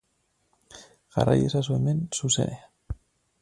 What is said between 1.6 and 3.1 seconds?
hemen zuzenean.